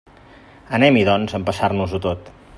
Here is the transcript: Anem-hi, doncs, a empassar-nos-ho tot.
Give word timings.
Anem-hi, 0.77 1.05
doncs, 1.11 1.37
a 1.37 1.41
empassar-nos-ho 1.43 2.03
tot. 2.09 2.35